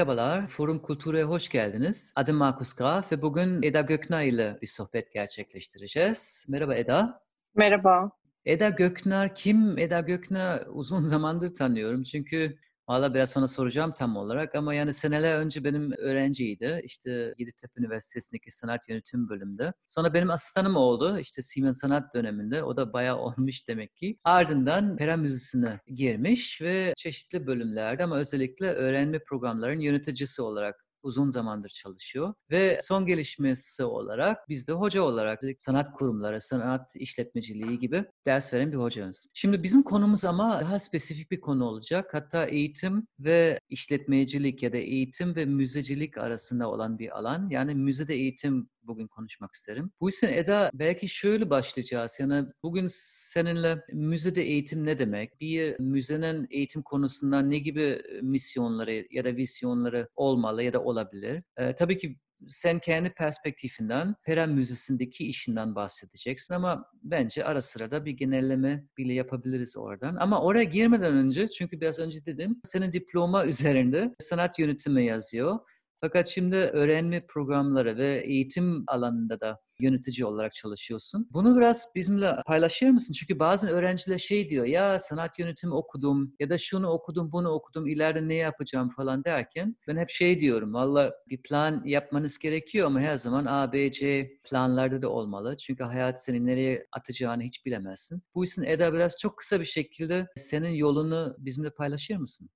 [0.00, 2.12] Merhabalar, Forum Kultur'e hoş geldiniz.
[2.16, 6.46] Adım Markus Graf ve bugün Eda Gökner ile bir sohbet gerçekleştireceğiz.
[6.48, 7.22] Merhaba Eda.
[7.54, 8.10] Merhaba.
[8.44, 9.78] Eda Gökner kim?
[9.78, 12.58] Eda Gökner uzun zamandır tanıyorum çünkü
[12.90, 16.80] Valla biraz sonra soracağım tam olarak ama yani seneler önce benim öğrenciydi.
[16.84, 19.72] İşte Yeditepe Üniversitesi'ndeki sanat yönetim bölümünde.
[19.86, 22.62] Sonra benim asistanım oldu işte Siemens Sanat döneminde.
[22.62, 24.18] O da bayağı olmuş demek ki.
[24.24, 31.68] Ardından pera müzisine girmiş ve çeşitli bölümlerde ama özellikle öğrenme programlarının yöneticisi olarak uzun zamandır
[31.68, 38.54] çalışıyor ve son gelişmesi olarak biz de hoca olarak sanat kurumları, sanat işletmeciliği gibi ders
[38.54, 39.26] veren bir hocamız.
[39.34, 42.14] Şimdi bizim konumuz ama daha spesifik bir konu olacak.
[42.14, 47.48] Hatta eğitim ve işletmecilik ya da eğitim ve müzecilik arasında olan bir alan.
[47.50, 49.90] Yani müzede eğitim bugün konuşmak isterim.
[50.00, 52.16] Bu yüzden Eda belki şöyle başlayacağız.
[52.20, 55.40] Yani bugün seninle müzede eğitim ne demek?
[55.40, 61.42] Bir müzenin eğitim konusundan ne gibi misyonları ya da vizyonları olmalı ya da olabilir?
[61.56, 62.16] Ee, tabii ki
[62.48, 69.12] sen kendi perspektifinden Pera Müzesi'ndeki işinden bahsedeceksin ama bence ara sıra da bir genelleme bile
[69.12, 70.16] yapabiliriz oradan.
[70.16, 75.58] Ama oraya girmeden önce çünkü biraz önce dedim senin diploma üzerinde sanat yönetimi yazıyor
[76.00, 81.28] fakat şimdi öğrenme programları ve eğitim alanında da yönetici olarak çalışıyorsun.
[81.30, 83.12] Bunu biraz bizimle paylaşır mısın?
[83.12, 87.86] Çünkü bazen öğrenciler şey diyor ya sanat yönetimi okudum ya da şunu okudum bunu okudum
[87.86, 93.00] ileride ne yapacağım falan derken ben hep şey diyorum valla bir plan yapmanız gerekiyor ama
[93.00, 95.56] her zaman A, B, C planlarda da olmalı.
[95.56, 98.22] Çünkü hayat seni nereye atacağını hiç bilemezsin.
[98.34, 102.50] Bu yüzden Eda biraz çok kısa bir şekilde senin yolunu bizimle paylaşır mısın?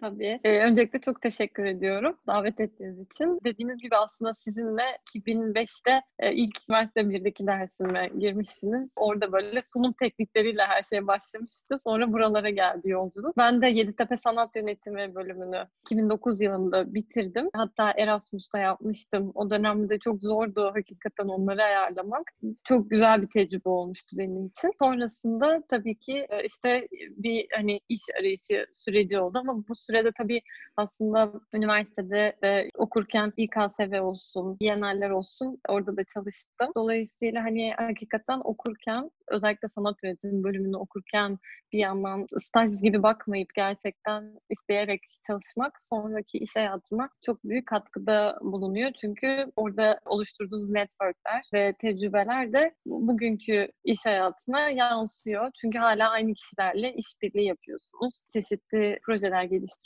[0.00, 0.40] Tabii.
[0.44, 3.40] Ee, öncelikle çok teşekkür ediyorum davet ettiğiniz için.
[3.44, 4.82] Dediğiniz gibi aslında sizinle
[5.16, 8.88] 2005'te e, ilk üniversite 1'deki dersime girmiştiniz.
[8.96, 11.76] Orada böyle sunum teknikleriyle her şey başlamıştı.
[11.80, 13.36] Sonra buralara geldi yolculuk.
[13.36, 17.48] Ben de Yeditepe Sanat Yönetimi bölümünü 2009 yılında bitirdim.
[17.54, 19.32] Hatta Erasmus'ta yapmıştım.
[19.34, 22.32] O dönemde çok zordu hakikaten onları ayarlamak.
[22.64, 24.70] Çok güzel bir tecrübe olmuştu benim için.
[24.78, 30.40] Sonrasında tabii ki e, işte bir hani iş arayışı süreci oldu ama bu sürede tabii
[30.76, 36.72] aslında üniversitede de okurken İKSV olsun, Biennaller olsun orada da çalıştım.
[36.76, 41.38] Dolayısıyla hani hakikaten okurken özellikle sanat yönetimi bölümünü okurken
[41.72, 48.90] bir yandan staj gibi bakmayıp gerçekten isteyerek çalışmak sonraki iş hayatına çok büyük katkıda bulunuyor.
[49.00, 55.50] Çünkü orada oluşturduğunuz networkler ve tecrübeler de bugünkü iş hayatına yansıyor.
[55.60, 58.22] Çünkü hala aynı kişilerle işbirliği yapıyorsunuz.
[58.32, 59.79] Çeşitli projeler geliştiriyorsunuz.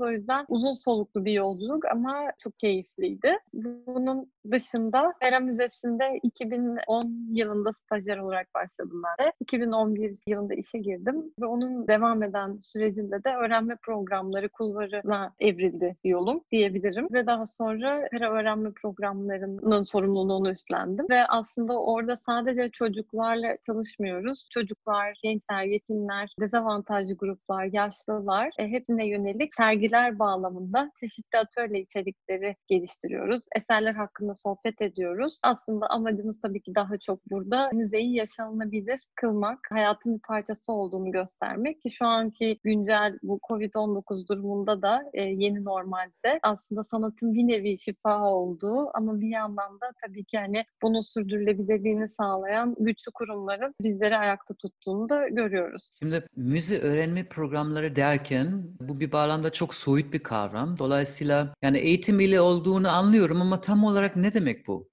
[0.00, 3.38] O yüzden uzun soluklu bir yolculuk ama çok keyifliydi.
[3.86, 9.32] Bunun dışında Era Müzesi'nde 2010 yılında stajyer olarak başladım ben de.
[9.40, 16.40] 2011 yılında işe girdim ve onun devam eden sürecinde de öğrenme programları kulvarına evrildi yolum
[16.52, 17.08] diyebilirim.
[17.12, 21.06] Ve daha sonra Pera öğrenme programlarının sorumluluğunu üstlendim.
[21.10, 24.48] Ve aslında orada sadece çocuklarla çalışmıyoruz.
[24.50, 33.46] Çocuklar, gençler, yetimler, dezavantajlı gruplar, yaşlılar e, hepsine yönelik sergiler bağlamında çeşitli atölye içerikleri geliştiriyoruz.
[33.56, 35.38] Eserler hakkında sohbet ediyoruz.
[35.42, 41.82] Aslında amacımız tabii ki daha çok burada müzeyi yaşanılabilir kılmak, hayatın bir parçası olduğunu göstermek
[41.82, 47.78] ki şu anki güncel bu Covid-19 durumunda da e, yeni normalde aslında sanatın bir nevi
[47.78, 54.16] şifa olduğu ama bir yandan da tabii ki hani bunun sürdürülebilirliğini sağlayan güçlü kurumların bizleri
[54.16, 55.92] ayakta tuttuğunu da görüyoruz.
[55.98, 60.78] Şimdi müze öğrenme programları derken bu bir bağlamda çok soyut bir kavram.
[60.78, 64.88] Dolayısıyla yani eğitim ile olduğunu anlıyorum ama tam olarak ne demek bu?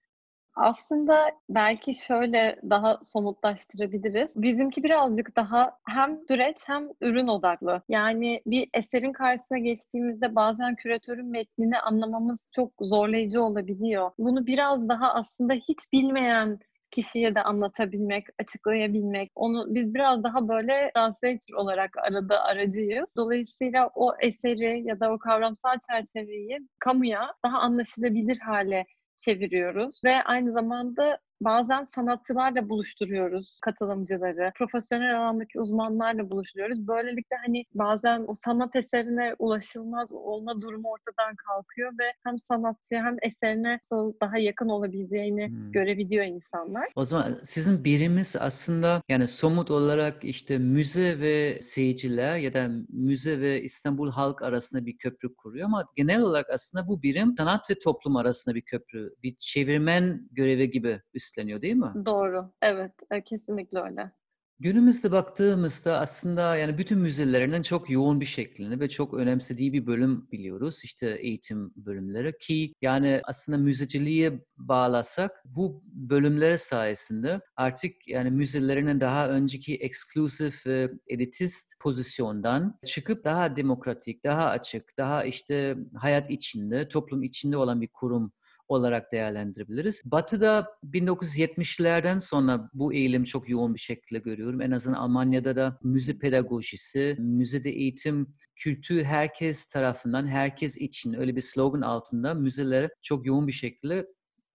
[0.56, 4.41] Aslında belki şöyle daha somutlaştırabiliriz.
[4.41, 7.81] Bizimki birazcık daha hem süreç hem ürün odaklı.
[7.90, 14.11] Yani bir eserin karşısına geçtiğimizde bazen küratörün metnini anlamamız çok zorlayıcı olabiliyor.
[14.17, 16.59] Bunu biraz daha aslında hiç bilmeyen
[16.91, 19.32] kişiye de anlatabilmek, açıklayabilmek.
[19.35, 23.05] Onu biz biraz daha böyle translator olarak arada aracıyız.
[23.17, 28.85] Dolayısıyla o eseri ya da o kavramsal çerçeveyi kamuya daha anlaşılabilir hale
[29.17, 34.52] çeviriyoruz ve aynı zamanda bazen sanatçılarla buluşturuyoruz katılımcıları.
[34.55, 36.87] Profesyonel alandaki uzmanlarla buluşturuyoruz.
[36.87, 43.17] Böylelikle hani bazen o sanat eserine ulaşılmaz olma durumu ortadan kalkıyor ve hem sanatçıya hem
[43.22, 43.79] eserine
[44.22, 45.72] daha yakın olabileceğini hmm.
[45.72, 46.87] görebiliyor insanlar.
[46.96, 53.40] O zaman sizin birimiz aslında yani somut olarak işte müze ve seyirciler ya da müze
[53.40, 57.79] ve İstanbul halk arasında bir köprü kuruyor ama genel olarak aslında bu birim sanat ve
[57.79, 61.91] toplum arasında bir köprü, bir çevirmen görevi gibi üstleniyor değil mi?
[62.05, 62.51] Doğru.
[62.61, 62.91] Evet.
[63.11, 64.11] E, kesinlikle öyle.
[64.59, 70.31] Günümüzde baktığımızda aslında yani bütün müzelerinin çok yoğun bir şeklini ve çok önemsediği bir bölüm
[70.31, 70.81] biliyoruz.
[70.83, 79.29] İşte eğitim bölümleri ki yani aslında müzeciliğe bağlasak bu bölümleri sayesinde artık yani müzelerinin daha
[79.29, 87.23] önceki exclusive ve elitist pozisyondan çıkıp daha demokratik, daha açık, daha işte hayat içinde, toplum
[87.23, 88.31] içinde olan bir kurum
[88.67, 90.02] olarak değerlendirebiliriz.
[90.06, 94.62] Batı'da 1970'lerden sonra bu eğilim çok yoğun bir şekilde görüyorum.
[94.62, 101.41] En azından Almanya'da da müze pedagojisi, müzede eğitim kültür herkes tarafından, herkes için öyle bir
[101.41, 104.08] slogan altında müzelere çok yoğun bir şekilde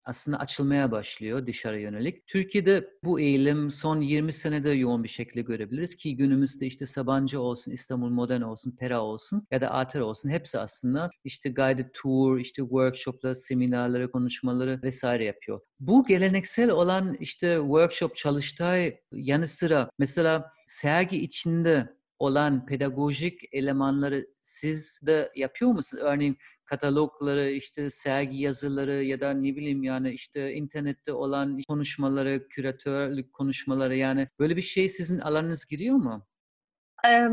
[0.06, 2.26] aslında açılmaya başlıyor dışarı yönelik.
[2.26, 7.72] Türkiye'de bu eğilim son 20 senede yoğun bir şekilde görebiliriz ki günümüzde işte Sabancı olsun,
[7.72, 12.62] İstanbul Modern olsun, Pera olsun ya da Ater olsun hepsi aslında işte guided tour, işte
[12.62, 15.60] workshoplar, seminerleri, konuşmaları vesaire yapıyor.
[15.80, 25.00] Bu geleneksel olan işte workshop, çalıştay yanı sıra mesela sergi içinde olan pedagojik elemanları siz
[25.06, 26.02] de yapıyor musunuz?
[26.04, 33.32] Örneğin katalogları, işte sergi yazıları ya da ne bileyim yani işte internette olan konuşmaları, küratörlük
[33.32, 36.26] konuşmaları yani böyle bir şey sizin alanınız giriyor mu?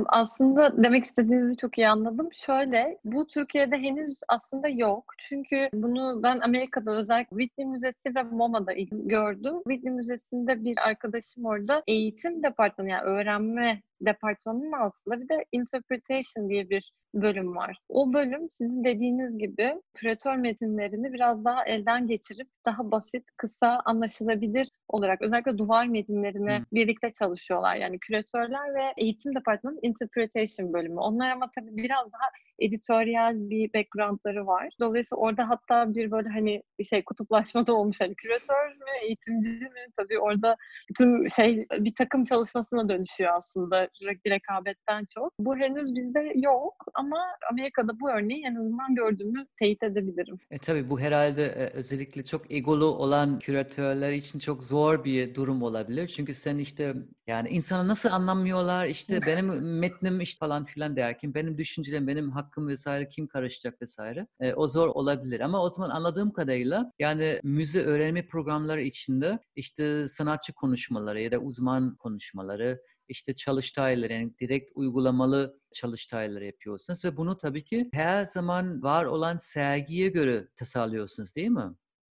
[0.07, 2.29] aslında demek istediğinizi çok iyi anladım.
[2.33, 5.13] Şöyle, bu Türkiye'de henüz aslında yok.
[5.17, 9.53] Çünkü bunu ben Amerika'da özellikle Whitney Müzesi ve MoMA'da gördüm.
[9.63, 16.69] Whitney Müzesi'nde bir arkadaşım orada eğitim departmanı yani öğrenme departmanının altında bir de interpretation diye
[16.69, 17.77] bir bölüm var.
[17.89, 24.69] O bölüm sizin dediğiniz gibi küratör metinlerini biraz daha elden geçirip daha basit, kısa, anlaşılabilir
[24.87, 26.65] olarak özellikle duvar metinlerini hmm.
[26.73, 27.75] birlikte çalışıyorlar.
[27.75, 30.99] Yani küratörler ve eğitim departmanının interpretation bölümü.
[30.99, 32.29] Onlar ama tabii biraz daha
[32.59, 34.69] editoryal bir backgroundları var.
[34.79, 38.01] Dolayısıyla orada hatta bir böyle hani şey kutuplaşma da olmuş.
[38.01, 39.85] Hani küratör mü, eğitimci mi?
[39.97, 40.55] Tabii orada
[40.89, 45.33] bütün şey bir takım çalışmasına dönüşüyor aslında bir rekabetten çok.
[45.39, 47.17] Bu henüz bizde yok ama
[47.51, 50.39] Amerika'da bu örneği en azından gördüğümü teyit edebilirim.
[50.51, 55.61] E tabii bu herhalde e, özellikle çok egolu olan küratörler için çok zor bir durum
[55.61, 56.07] olabilir.
[56.07, 56.93] Çünkü sen işte
[57.27, 62.46] yani insanı nasıl anlamıyorlar işte benim metnim işte falan filan derken benim düşüncelerim, benim hak
[62.47, 64.27] hakkım vesaire kim karışacak vesaire.
[64.39, 70.07] E, o zor olabilir ama o zaman anladığım kadarıyla yani müze öğrenme programları içinde işte
[70.07, 77.37] sanatçı konuşmaları ya da uzman konuşmaları, işte çalıştayları yani direkt uygulamalı çalıştayları yapıyorsunuz ve bunu
[77.37, 81.75] tabii ki her zaman var olan sergiye göre tasarlıyorsunuz değil mi?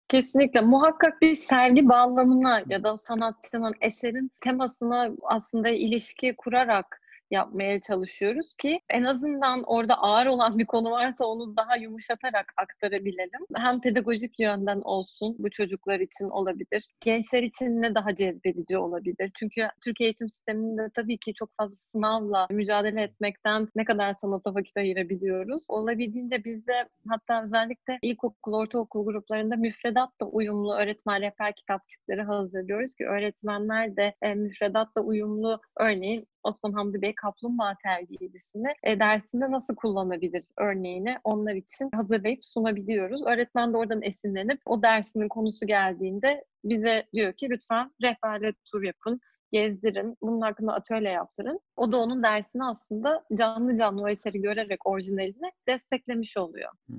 [0.08, 0.62] Kesinlikle.
[0.62, 8.82] Muhakkak bir sergi bağlamına ya da sanatçının eserin temasına aslında ilişki kurarak yapmaya çalışıyoruz ki
[8.90, 13.46] en azından orada ağır olan bir konu varsa onu daha yumuşatarak aktarabilelim.
[13.56, 16.88] Hem pedagojik yönden olsun bu çocuklar için olabilir.
[17.00, 19.32] Gençler için ne daha cezbedici olabilir.
[19.40, 24.78] Çünkü Türkiye eğitim sisteminde tabii ki çok fazla sınavla mücadele etmekten ne kadar sanata vakit
[24.78, 25.66] ayırabiliyoruz.
[25.70, 33.96] Olabildiğince bizde hatta özellikle ilkokul, ortaokul gruplarında müfredatla uyumlu öğretmen rehber kitapçıkları hazırlıyoruz ki öğretmenler
[33.96, 41.18] de e, müfredatla uyumlu örneğin Osman Hamdi Bey Kaplumbağa Terbiyecisi'ni e, dersinde nasıl kullanabilir örneğini
[41.24, 43.26] onlar için hazırlayıp sunabiliyoruz.
[43.26, 49.22] Öğretmen de oradan esinlenip o dersinin konusu geldiğinde bize diyor ki lütfen rehberle tur yapın,
[49.52, 51.60] gezdirin, bunun hakkında atölye yaptırın.
[51.80, 56.72] O da onun dersini aslında canlı canlı o eseri görerek orijinalini desteklemiş oluyor.
[56.88, 56.98] Hmm.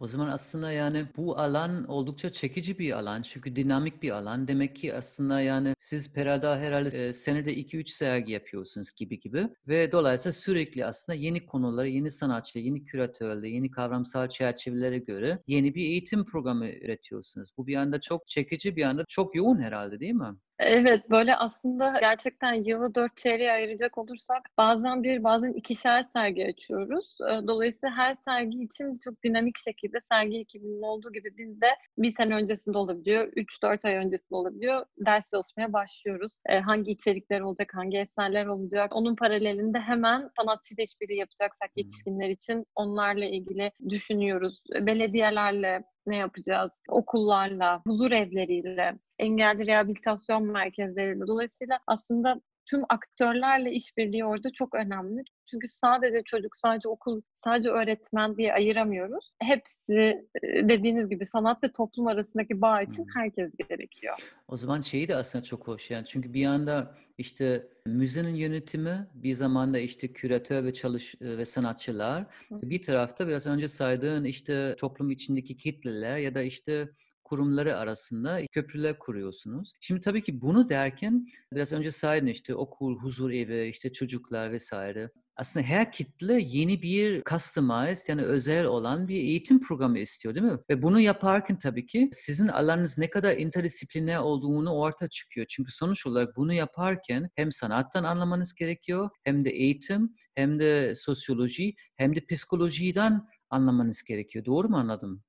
[0.00, 4.48] O zaman aslında yani bu alan oldukça çekici bir alan çünkü dinamik bir alan.
[4.48, 9.92] Demek ki aslında yani siz Pera'da herhalde e, senede 2-3 sergi yapıyorsunuz gibi gibi ve
[9.92, 15.82] dolayısıyla sürekli aslında yeni konuları, yeni sanatçılar, yeni küratörler, yeni kavramsal çerçevelere göre yeni bir
[15.82, 17.50] eğitim programı üretiyorsunuz.
[17.58, 20.36] Bu bir anda çok çekici bir anda çok yoğun herhalde değil mi?
[20.58, 27.16] Evet, böyle aslında gerçekten yılı dört çeyreğe ayıracak olursak bazen bir, bazen ikişer sergi açıyoruz.
[27.20, 31.66] Dolayısıyla her sergi için çok dinamik şekilde sergi ekibinin olduğu gibi biz de
[31.98, 34.86] bir sene öncesinde olabiliyor, üç dört ay öncesinde olabiliyor.
[34.98, 36.38] Ders çalışmaya başlıyoruz.
[36.64, 38.96] Hangi içerikler olacak, hangi eserler olacak.
[38.96, 44.60] Onun paralelinde hemen sanatçıyla işbirliği yapacaksak yetişkinler için onlarla ilgili düşünüyoruz.
[44.80, 46.72] Belediyelerle ne yapacağız?
[46.88, 51.26] Okullarla, huzur evleriyle, engelli rehabilitasyon merkezleriyle.
[51.26, 55.22] Dolayısıyla aslında tüm aktörlerle işbirliği orada çok önemli.
[55.50, 59.30] Çünkü sadece çocuk, sadece okul, sadece öğretmen diye ayıramıyoruz.
[59.42, 63.10] Hepsi dediğiniz gibi sanat ve toplum arasındaki bağ için hmm.
[63.14, 64.14] herkes gerekiyor.
[64.48, 69.34] O zaman şeyi de aslında çok hoş yani çünkü bir yanda işte müzenin yönetimi bir
[69.34, 72.60] zamanda işte küratör ve çalış ve sanatçılar Hı.
[72.62, 76.88] bir tarafta biraz önce saydığın işte toplum içindeki kitleler ya da işte
[77.26, 79.72] kurumları arasında köprüler kuruyorsunuz.
[79.80, 85.10] Şimdi tabii ki bunu derken biraz önce saydın işte okul, huzur evi, işte çocuklar vesaire
[85.36, 90.58] aslında her kitle yeni bir customized yani özel olan bir eğitim programı istiyor değil mi?
[90.70, 95.46] Ve bunu yaparken tabii ki sizin alanınız ne kadar interdisipliner olduğunu ortaya çıkıyor.
[95.50, 101.74] Çünkü sonuç olarak bunu yaparken hem sanattan anlamanız gerekiyor hem de eğitim hem de sosyoloji
[101.96, 104.44] hem de psikolojiden anlamanız gerekiyor.
[104.44, 105.22] Doğru mu anladım?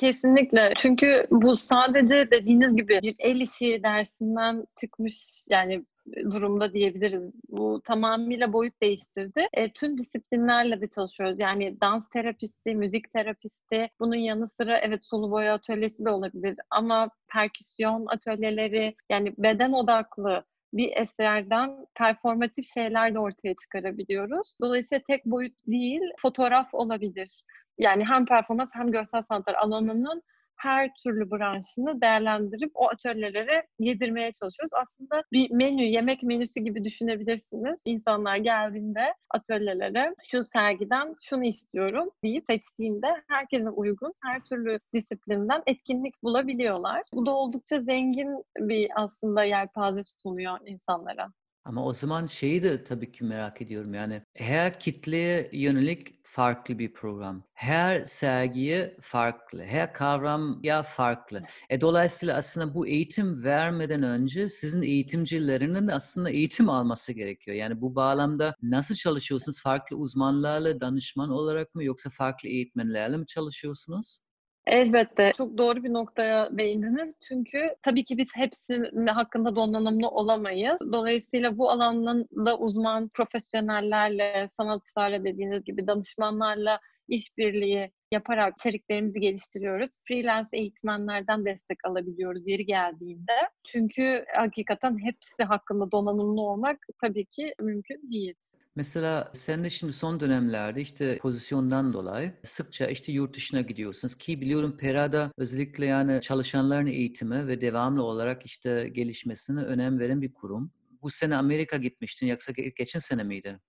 [0.00, 0.72] Kesinlikle.
[0.76, 5.84] Çünkü bu sadece dediğiniz gibi bir el işi dersinden çıkmış yani
[6.30, 7.32] durumda diyebiliriz.
[7.48, 9.48] Bu tamamıyla boyut değiştirdi.
[9.52, 11.38] E, tüm disiplinlerle de çalışıyoruz.
[11.38, 17.10] Yani dans terapisti, müzik terapisti, bunun yanı sıra evet sulu boya atölyesi de olabilir ama
[17.32, 24.54] perküsyon atölyeleri yani beden odaklı bir eserden performatif şeyler de ortaya çıkarabiliyoruz.
[24.60, 27.42] Dolayısıyla tek boyut değil, fotoğraf olabilir.
[27.80, 30.22] Yani hem performans hem görsel sanatlar alanının
[30.56, 34.72] her türlü branşını değerlendirip o atölyelere yedirmeye çalışıyoruz.
[34.82, 37.80] Aslında bir menü, yemek menüsü gibi düşünebilirsiniz.
[37.84, 46.22] İnsanlar geldiğinde atölyelere şu sergiden şunu istiyorum deyip seçtiğinde herkesin uygun her türlü disiplinden etkinlik
[46.22, 47.02] bulabiliyorlar.
[47.14, 51.28] Bu da oldukça zengin bir aslında yelpaze sunuyor insanlara.
[51.64, 56.92] Ama o zaman şeyi de tabii ki merak ediyorum yani her kitleye yönelik farklı bir
[56.92, 57.42] program.
[57.52, 61.42] Her sergiye farklı, her kavram ya farklı.
[61.70, 67.56] E, dolayısıyla aslında bu eğitim vermeden önce sizin eğitimcilerinin aslında eğitim alması gerekiyor.
[67.56, 69.60] Yani bu bağlamda nasıl çalışıyorsunuz?
[69.62, 74.18] Farklı uzmanlarla danışman olarak mı yoksa farklı eğitmenlerle mi çalışıyorsunuz?
[74.66, 75.32] Elbette.
[75.36, 77.18] Çok doğru bir noktaya değindiniz.
[77.28, 80.78] Çünkü tabii ki biz hepsinin hakkında donanımlı olamayız.
[80.92, 89.90] Dolayısıyla bu alanında uzman profesyonellerle, sanatçılarla dediğiniz gibi danışmanlarla işbirliği yaparak içeriklerimizi geliştiriyoruz.
[90.08, 93.32] Freelance eğitmenlerden destek alabiliyoruz yeri geldiğinde.
[93.64, 98.34] Çünkü hakikaten hepsi hakkında donanımlı olmak tabii ki mümkün değil.
[98.76, 104.40] Mesela sen de şimdi son dönemlerde işte pozisyondan dolayı sıkça işte yurt dışına gidiyorsunuz ki
[104.40, 110.72] biliyorum Pera'da özellikle yani çalışanların eğitimi ve devamlı olarak işte gelişmesine önem veren bir kurum.
[111.02, 113.60] Bu sene Amerika gitmiştin yoksa geçen sene miydi?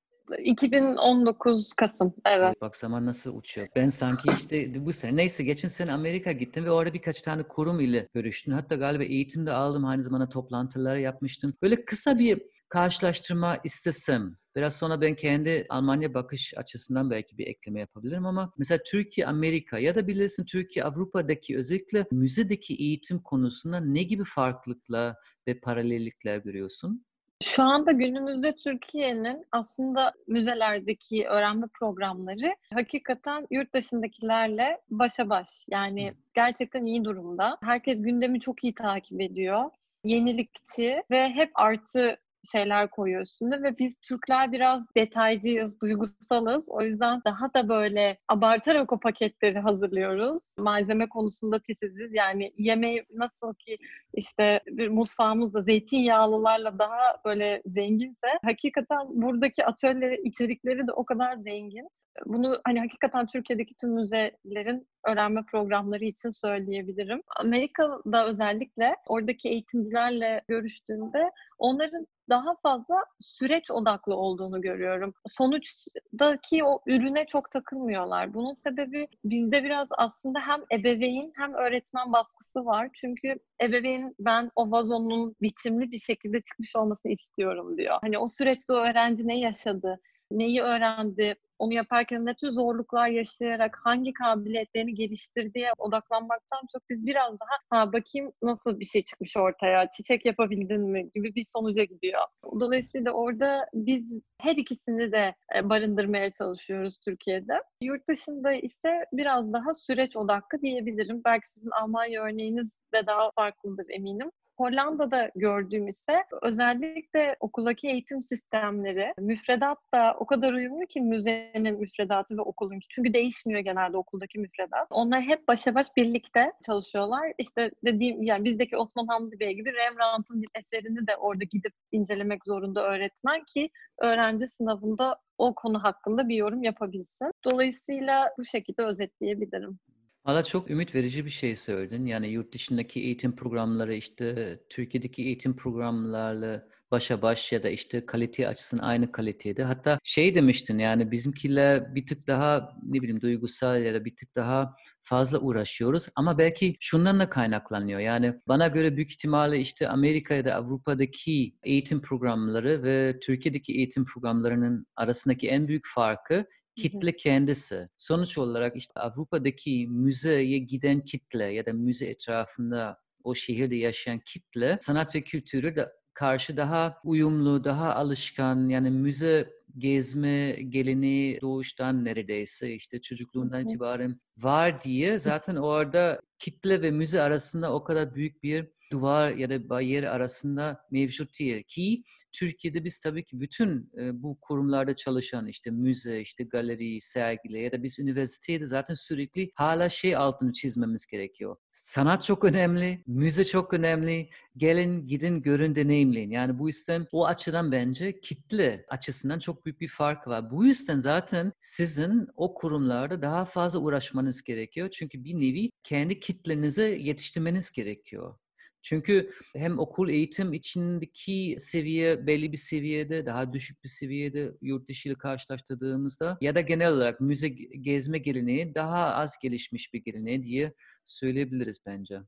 [0.44, 2.14] 2019 Kasım.
[2.26, 2.62] Evet.
[2.62, 3.68] Bak zaman nasıl uçuyor.
[3.76, 7.80] Ben sanki işte bu sene neyse geçen sene Amerika gittim ve orada birkaç tane kurum
[7.80, 8.54] ile görüştüm.
[8.54, 9.86] Hatta galiba eğitim de aldım.
[9.86, 11.54] Aynı zamanda toplantılar yapmıştım.
[11.62, 17.80] Böyle kısa bir karşılaştırma istesem Biraz sonra ben kendi Almanya bakış açısından belki bir ekleme
[17.80, 24.04] yapabilirim ama mesela Türkiye, Amerika ya da bilirsin Türkiye, Avrupa'daki özellikle müzedeki eğitim konusunda ne
[24.04, 25.16] gibi farklılıklar
[25.48, 27.06] ve paralellikler görüyorsun?
[27.44, 35.66] Şu anda günümüzde Türkiye'nin aslında müzelerdeki öğrenme programları hakikaten yurt dışındakilerle başa baş.
[35.70, 37.58] Yani gerçekten iyi durumda.
[37.64, 39.70] Herkes gündemi çok iyi takip ediyor
[40.04, 42.18] yenilikçi ve hep artı
[42.52, 46.64] şeyler koyuyor üstünde ve biz Türkler biraz detaycıyız, duygusalız.
[46.68, 50.56] O yüzden daha da böyle abartarak o paketleri hazırlıyoruz.
[50.60, 52.14] Malzeme konusunda titiziz.
[52.14, 53.78] Yani yemeği nasıl ki
[54.14, 61.88] işte bir mutfağımızda zeytinyağlılarla daha böyle zenginse hakikaten buradaki atölye içerikleri de o kadar zengin
[62.26, 67.22] bunu hani hakikaten Türkiye'deki tüm müzelerin öğrenme programları için söyleyebilirim.
[67.38, 75.14] Amerika'da özellikle oradaki eğitimcilerle görüştüğümde onların daha fazla süreç odaklı olduğunu görüyorum.
[75.28, 78.34] Sonuçtaki o ürüne çok takılmıyorlar.
[78.34, 82.90] Bunun sebebi bizde biraz aslında hem ebeveyn hem öğretmen baskısı var.
[82.94, 87.98] Çünkü ebeveyn ben o vazonun biçimli bir şekilde çıkmış olmasını istiyorum diyor.
[88.02, 90.00] Hani o süreçte o öğrenci ne yaşadı,
[90.32, 97.40] neyi öğrendi, onu yaparken ne tür zorluklar yaşayarak hangi kabiliyetlerini geliştirdiğe odaklanmaktan çok biz biraz
[97.40, 102.22] daha ha bakayım nasıl bir şey çıkmış ortaya, çiçek yapabildin mi gibi bir sonuca gidiyor.
[102.60, 104.04] Dolayısıyla orada biz
[104.42, 107.54] her ikisini de e, barındırmaya çalışıyoruz Türkiye'de.
[107.82, 111.22] Yurt dışında ise biraz daha süreç odaklı diyebilirim.
[111.26, 114.32] Belki sizin Almanya örneğiniz de daha farklıdır eminim.
[114.62, 122.38] Hollanda'da gördüğüm ise özellikle okuldaki eğitim sistemleri müfredat da o kadar uyumlu ki müzenin müfredatı
[122.38, 122.88] ve okulunki.
[122.90, 124.88] Çünkü değişmiyor genelde okuldaki müfredat.
[124.90, 127.34] Onlar hep başa baş birlikte çalışıyorlar.
[127.38, 132.46] İşte dediğim yani bizdeki Osman Hamdi Bey gibi Rembrandt'ın bir eserini de orada gidip incelemek
[132.46, 133.70] zorunda öğretmen ki
[134.02, 137.32] öğrenci sınavında o konu hakkında bir yorum yapabilsin.
[137.44, 139.80] Dolayısıyla bu şekilde özetleyebilirim.
[140.26, 142.06] Valla çok ümit verici bir şey söyledin.
[142.06, 148.48] Yani yurt dışındaki eğitim programları işte Türkiye'deki eğitim programlarla başa baş ya da işte kalite
[148.48, 149.64] açısından aynı kalitede.
[149.64, 154.36] Hatta şey demiştin yani bizimkiler bir tık daha ne bileyim duygusal ya da bir tık
[154.36, 158.00] daha fazla uğraşıyoruz ama belki şundan da kaynaklanıyor.
[158.00, 164.06] Yani bana göre büyük ihtimalle işte Amerika ya da Avrupa'daki eğitim programları ve Türkiye'deki eğitim
[164.06, 167.86] programlarının arasındaki en büyük farkı kitle kendisi.
[167.98, 174.78] Sonuç olarak işte Avrupa'daki müzeye giden kitle ya da müze etrafında o şehirde yaşayan kitle
[174.82, 182.74] sanat ve kültürü de karşı daha uyumlu, daha alışkan yani müze gezme geleneği doğuştan neredeyse
[182.74, 188.68] işte çocukluğundan itibaren var diye zaten orada kitle ve müze arasında o kadar büyük bir
[188.92, 194.38] duvar ya da bariyer arasında mevcut değil ki Türkiye'de biz tabii ki bütün e, bu
[194.42, 200.16] kurumlarda çalışan işte müze, işte galeri, sergile ya da biz üniversitede zaten sürekli hala şey
[200.16, 201.56] altını çizmemiz gerekiyor.
[201.70, 204.30] Sanat çok önemli, müze çok önemli.
[204.58, 206.32] Gelin, gidin, görün, deneyimleyin.
[206.32, 210.52] Yani bu yüzden o açıdan bence kitle açısından çok büyük bir fark var.
[210.52, 214.90] Bu yüzden zaten sizin o kurumlarda daha fazla uğraşmanız gerekiyor.
[214.90, 218.36] Çünkü bir nevi kendi kitlenize yetiştirmeniz gerekiyor.
[218.82, 225.10] Çünkü hem okul eğitim içindeki seviye belli bir seviyede, daha düşük bir seviyede yurt dışı
[225.10, 227.48] ile karşılaştırdığımızda ya da genel olarak müze
[227.82, 230.74] gezme geleneği daha az gelişmiş bir geleneği diye
[231.06, 232.20] söyleyebiliriz bence.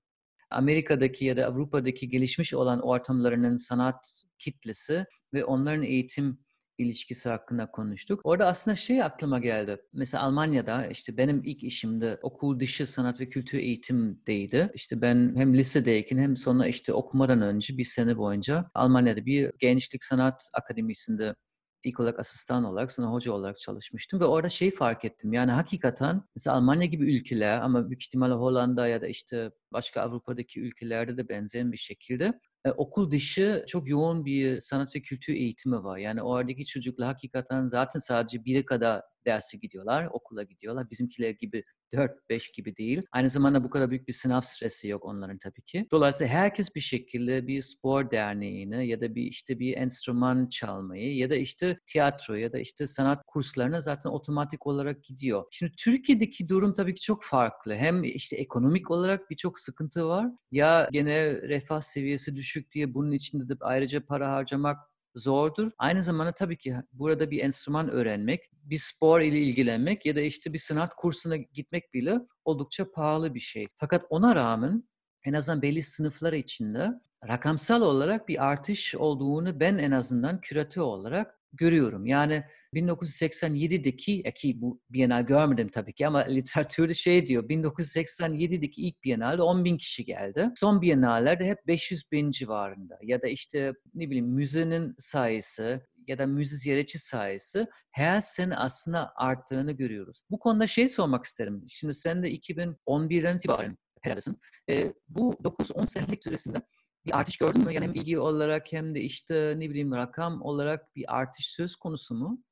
[0.50, 6.40] Amerika'daki ya da Avrupa'daki gelişmiş olan ortamlarının sanat kitlesi ve onların eğitim
[6.78, 8.22] ilişkisi hakkında konuştuk.
[8.24, 9.78] Orada aslında şey aklıma geldi.
[9.94, 14.72] Mesela Almanya'da işte benim ilk işimde okul dışı sanat ve kültür eğitimdeydi.
[14.74, 20.04] İşte ben hem lisedeyken hem sonra işte okumadan önce bir sene boyunca Almanya'da bir gençlik
[20.04, 21.36] sanat akademisinde
[21.84, 25.34] ilk olarak asistan olarak sonra hoca olarak çalışmıştım ve orada şey fark ettim.
[25.34, 30.62] Yani hakikaten mesela Almanya gibi ülkeler ama büyük ihtimalle Hollanda ya da işte başka Avrupa'daki
[30.62, 32.34] ülkelerde de benzeyen bir şekilde
[32.72, 35.98] okul dışı çok yoğun bir sanat ve kültür eğitimi var.
[35.98, 40.90] Yani oradaki çocuklar hakikaten zaten sadece biri kadar derse gidiyorlar, okula gidiyorlar.
[40.90, 41.64] Bizimkiler gibi
[41.94, 43.02] 4-5 gibi değil.
[43.12, 45.88] Aynı zamanda bu kadar büyük bir sınav stresi yok onların tabii ki.
[45.92, 51.30] Dolayısıyla herkes bir şekilde bir spor derneğine ya da bir işte bir enstrüman çalmayı ya
[51.30, 55.44] da işte tiyatro ya da işte sanat kurslarına zaten otomatik olarak gidiyor.
[55.52, 57.76] Şimdi Türkiye'deki durum tabii ki çok farklı.
[57.76, 60.28] Hem işte ekonomik olarak birçok sıkıntı var.
[60.52, 64.78] Ya genel refah seviyesi düşük diye bunun içinde de ayrıca para harcamak
[65.16, 65.72] zordur.
[65.78, 70.54] Aynı zamanda tabii ki burada bir enstrüman öğrenmek, bir spor ile ilgilenmek ya da işte
[70.54, 73.68] bir sanat kursuna gitmek bile oldukça pahalı bir şey.
[73.78, 74.84] Fakat ona rağmen
[75.26, 76.90] en azından belli sınıflar içinde
[77.28, 82.06] rakamsal olarak bir artış olduğunu ben en azından küratör olarak görüyorum.
[82.06, 89.42] Yani 1987'deki ki bu Bienal görmedim tabii ki ama literatürde şey diyor 1987'deki ilk Bienalde
[89.42, 90.50] 10 bin kişi geldi.
[90.56, 96.26] Son Bienallerde hep 500 bin civarında ya da işte ne bileyim müzenin sayısı ya da
[96.26, 100.24] müze ziyaretçi sayısı her sene aslında arttığını görüyoruz.
[100.30, 101.64] Bu konuda şey sormak isterim.
[101.70, 104.38] Şimdi sen de 2011'den itibaren herhaldesin.
[104.70, 106.58] E, bu 9-10 senelik süresinde
[107.06, 107.74] bir artış gördün mü?
[107.74, 112.16] Yani hem ilgi olarak hem de işte ne bileyim rakam olarak bir artış söz konusu
[112.16, 112.44] mu?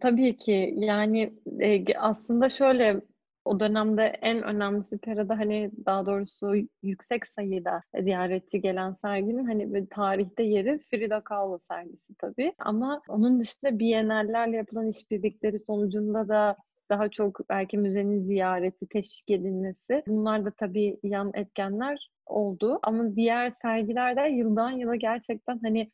[0.00, 0.74] Tabii ki.
[0.76, 3.00] Yani e, aslında şöyle
[3.48, 9.86] o dönemde en önemlisi Pera'da hani daha doğrusu yüksek sayıda ziyaretçi gelen serginin hani bir
[9.86, 12.52] tarihte yeri Frida Kahlo sergisi tabii.
[12.58, 16.56] Ama onun dışında Biennallerle yapılan işbirlikleri sonucunda da
[16.90, 20.02] daha çok belki müzenin ziyareti, teşvik edilmesi.
[20.06, 22.78] Bunlar da tabii yan etkenler oldu.
[22.82, 25.90] Ama diğer sergilerde yıldan yıla gerçekten hani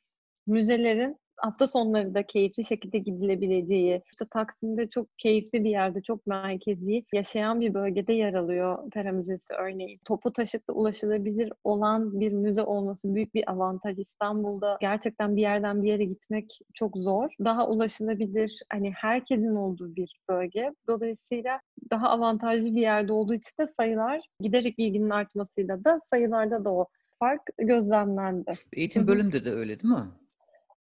[0.47, 7.05] müzelerin hafta sonları da keyifli şekilde gidilebileceği, işte Taksim'de çok keyifli bir yerde, çok merkezi
[7.13, 10.01] yaşayan bir bölgede yer alıyor Pera Müzesi örneğin.
[10.05, 13.99] Topu taşıtla ulaşılabilir olan bir müze olması büyük bir avantaj.
[13.99, 17.31] İstanbul'da gerçekten bir yerden bir yere gitmek çok zor.
[17.45, 20.75] Daha ulaşılabilir, hani herkesin olduğu bir bölge.
[20.89, 26.73] Dolayısıyla daha avantajlı bir yerde olduğu için de sayılar giderek ilginin artmasıyla da sayılarda da
[26.73, 26.87] o
[27.19, 28.53] fark gözlemlendi.
[28.73, 30.05] Eğitim bölümde de öyle değil mi?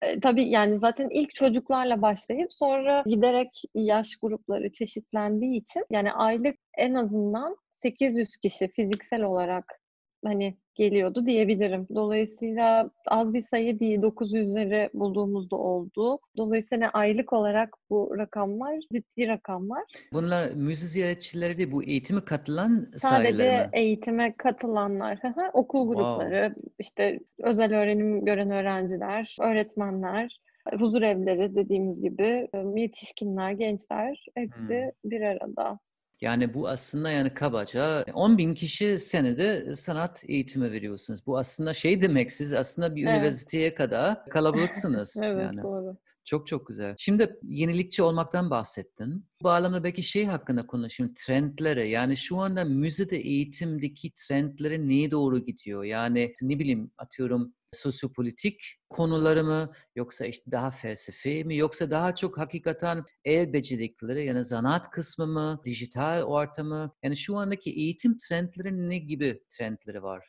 [0.02, 6.56] E, tabii yani zaten ilk çocuklarla başlayıp sonra giderek yaş grupları çeşitlendiği için yani aylık
[6.76, 9.80] en azından 800 kişi fiziksel olarak
[10.24, 11.86] hani geliyordu diyebilirim.
[11.94, 16.18] Dolayısıyla az bir sayı değil 900'leri bulduğumuzda oldu.
[16.36, 19.84] Dolayısıyla aylık olarak bu rakamlar ciddi rakamlar.
[20.12, 23.70] Bunlar müze ziyaretçileri değil bu eğitime katılan Sadece sayıları mı?
[23.72, 25.18] eğitime katılanlar,
[25.52, 26.70] okul grupları, wow.
[26.78, 30.40] işte özel öğrenim gören öğrenciler, öğretmenler,
[30.78, 35.10] huzur evleri dediğimiz gibi yetişkinler, gençler hepsi hmm.
[35.10, 35.78] bir arada.
[36.20, 41.26] Yani bu aslında yani kabaca 10 bin kişi senede sanat eğitimi veriyorsunuz.
[41.26, 43.14] Bu aslında şey demek siz aslında bir Evet.
[43.14, 45.16] üniversiteye kadar kalabalıksınız.
[45.22, 45.62] Evet yani.
[45.62, 45.96] doğru.
[46.24, 46.94] Çok çok güzel.
[46.98, 49.24] Şimdi yenilikçi olmaktan bahsettin.
[49.40, 51.14] Bu bağlamda belki şey hakkında konuşayım.
[51.14, 55.84] Trendlere yani şu anda müzede eğitimdeki trendlere neye doğru gidiyor?
[55.84, 62.38] Yani ne bileyim atıyorum sosyopolitik konuları mı yoksa işte daha felsefi mi yoksa daha çok
[62.38, 66.90] hakikaten el becerikleri yani zanaat kısmı mı, dijital ortamı?
[67.02, 70.28] Yani şu andaki eğitim trendleri ne gibi trendleri var?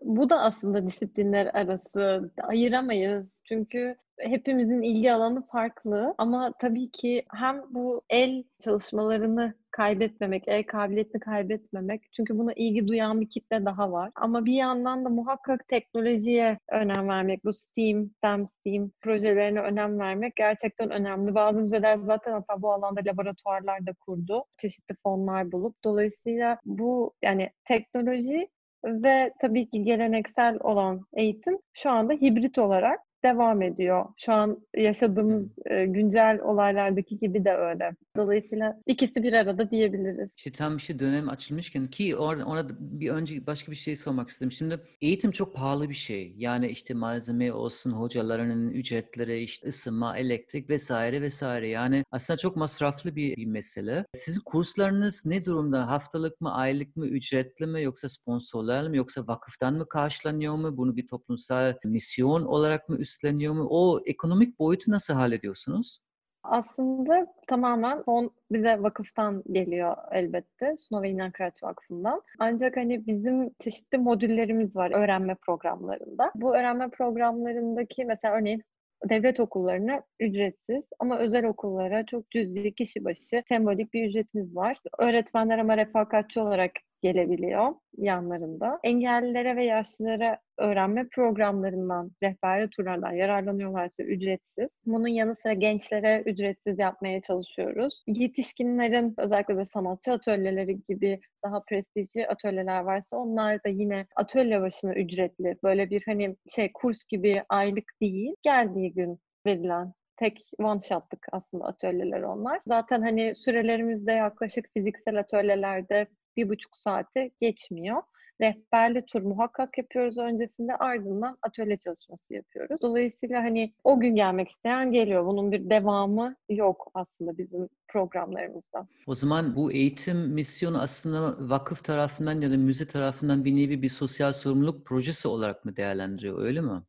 [0.00, 3.26] Bu da aslında disiplinler arası ayıramayız.
[3.44, 11.20] Çünkü hepimizin ilgi alanı farklı ama tabii ki hem bu el çalışmalarını kaybetmemek, el kabiliyetini
[11.20, 12.02] kaybetmemek.
[12.16, 14.10] Çünkü buna ilgi duyan bir kitle daha var.
[14.14, 20.36] Ama bir yandan da muhakkak teknolojiye önem vermek, bu STEAM, STEM, STEAM projelerine önem vermek
[20.36, 21.34] gerçekten önemli.
[21.34, 24.44] Bazı müzeler zaten hatta bu alanda laboratuvarlar da kurdu.
[24.58, 25.84] Çeşitli fonlar bulup.
[25.84, 28.48] Dolayısıyla bu yani teknoloji
[28.84, 34.04] ve tabii ki geleneksel olan eğitim şu anda hibrit olarak devam ediyor.
[34.16, 37.96] Şu an yaşadığımız e, güncel olaylardaki gibi de öyle.
[38.16, 40.30] Dolayısıyla ikisi bir arada diyebiliriz.
[40.36, 44.52] İşte tam işte dönem açılmışken ki or- ona bir önce başka bir şey sormak istedim.
[44.52, 46.34] Şimdi eğitim çok pahalı bir şey.
[46.36, 51.68] Yani işte malzeme olsun, hocalarının ücretleri, işte ısınma, elektrik vesaire vesaire.
[51.68, 54.04] Yani aslında çok masraflı bir, bir mesele.
[54.12, 55.90] Sizin kurslarınız ne durumda?
[55.90, 60.76] Haftalık mı, aylık mı, ücretli mi yoksa sponsorlar mı yoksa vakıftan mı karşılanıyor mu?
[60.76, 63.66] Bunu bir toplumsal misyon olarak mı üstleniyor mu?
[63.70, 66.00] O ekonomik boyutu nasıl hallediyorsunuz?
[66.42, 70.76] Aslında tamamen fon bize vakıftan geliyor elbette.
[70.76, 72.22] Sunova İnan Kıraç Vakfı'ndan.
[72.38, 76.32] Ancak hani bizim çeşitli modüllerimiz var öğrenme programlarında.
[76.34, 78.62] Bu öğrenme programlarındaki mesela örneğin
[79.08, 84.78] devlet okullarına ücretsiz ama özel okullara çok cüzi kişi başı sembolik bir ücretimiz var.
[84.98, 86.72] Öğretmenler ama refakatçi olarak
[87.06, 88.78] gelebiliyor yanlarında.
[88.84, 94.70] Engellilere ve yaşlılara öğrenme programlarından, rehberli turlardan yararlanıyorlarsa ücretsiz.
[94.86, 98.02] Bunun yanı sıra gençlere ücretsiz yapmaya çalışıyoruz.
[98.06, 104.94] Yetişkinlerin özellikle de sanatçı atölyeleri gibi daha prestijli atölyeler varsa onlar da yine atölye başına
[104.94, 105.56] ücretli.
[105.62, 111.64] Böyle bir hani şey kurs gibi aylık değil, geldiği gün verilen tek one shot'lık aslında
[111.64, 112.60] atölyeler onlar.
[112.66, 118.02] Zaten hani sürelerimizde yaklaşık fiziksel atölyelerde bir buçuk saate geçmiyor.
[118.40, 122.76] Rehberli tur muhakkak yapıyoruz öncesinde ardından atölye çalışması yapıyoruz.
[122.82, 125.26] Dolayısıyla hani o gün gelmek isteyen geliyor.
[125.26, 128.88] Bunun bir devamı yok aslında bizim programlarımızda.
[129.06, 133.88] O zaman bu eğitim misyonu aslında vakıf tarafından ya da müze tarafından bir nevi bir
[133.88, 136.82] sosyal sorumluluk projesi olarak mı değerlendiriyor öyle mi?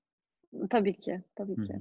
[0.69, 1.73] Tabii ki, tabii ki.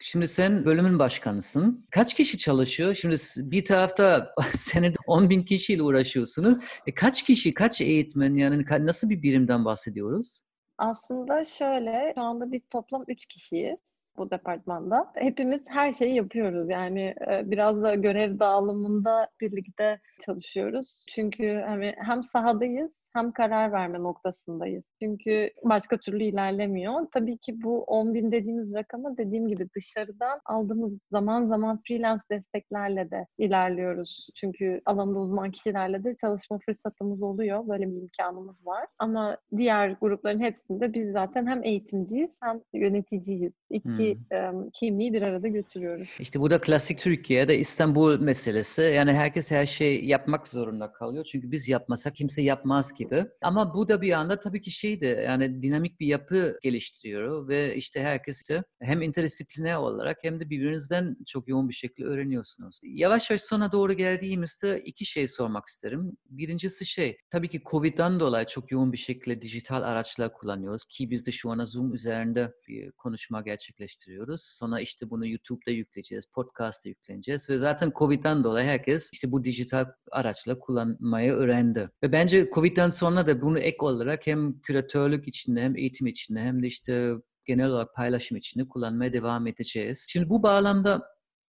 [0.00, 1.86] Şimdi sen bölümün başkanısın.
[1.90, 2.94] Kaç kişi çalışıyor?
[2.94, 6.58] Şimdi bir tarafta senede 10 bin kişiyle uğraşıyorsunuz.
[6.86, 10.42] E kaç kişi, kaç eğitmen yani nasıl bir birimden bahsediyoruz?
[10.78, 15.12] Aslında şöyle, şu anda biz toplam 3 kişiyiz bu departmanda.
[15.14, 16.70] Hepimiz her şeyi yapıyoruz.
[16.70, 21.04] Yani biraz da görev dağılımında birlikte çalışıyoruz.
[21.10, 24.84] Çünkü hani hem sahadayız hem karar verme noktasındayız.
[25.02, 27.06] Çünkü başka türlü ilerlemiyor.
[27.12, 33.10] Tabii ki bu 10 bin dediğimiz rakama dediğim gibi dışarıdan aldığımız zaman zaman freelance desteklerle
[33.10, 34.28] de ilerliyoruz.
[34.36, 37.68] Çünkü alanda uzman kişilerle de çalışma fırsatımız oluyor.
[37.68, 38.86] Böyle bir imkanımız var.
[38.98, 43.52] Ama diğer grupların hepsinde biz zaten hem eğitimciyiz hem yöneticiyiz.
[43.70, 44.70] İki hmm.
[44.70, 46.16] kimliği bir arada götürüyoruz.
[46.20, 48.82] İşte bu da klasik Türkiye'de İstanbul meselesi.
[48.82, 51.24] Yani herkes her şey yapmak zorunda kalıyor.
[51.32, 53.26] Çünkü biz yapmasak kimse yapmaz gibi.
[53.42, 58.02] Ama bu da bir anda tabii ki şeydi yani dinamik bir yapı geliştiriyor ve işte
[58.02, 62.80] herkes de hem interdisipliner olarak hem de birbirinizden çok yoğun bir şekilde öğreniyorsunuz.
[62.82, 66.16] Yavaş yavaş sona doğru geldiğimizde iki şey sormak isterim.
[66.30, 71.26] Birincisi şey tabii ki Covid'den dolayı çok yoğun bir şekilde dijital araçlar kullanıyoruz ki biz
[71.26, 74.42] de şu anda Zoom üzerinde bir konuşma gerçekleştiriyoruz.
[74.42, 79.86] Sonra işte bunu YouTube'da yükleyeceğiz, podcast'ta yükleneceğiz ve zaten Covid'den dolayı herkes işte bu dijital
[80.10, 81.90] araçla kullanmayı öğrendi.
[82.02, 86.62] Ve bence Covid'den sonra da bunu ek olarak hem küratörlük içinde hem eğitim içinde hem
[86.62, 87.12] de işte
[87.46, 90.06] genel olarak paylaşım içinde kullanmaya devam edeceğiz.
[90.08, 91.02] Şimdi bu bağlamda